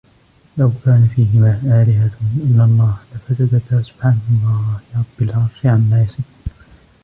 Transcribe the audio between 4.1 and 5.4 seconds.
اللَّهِ رَبِّ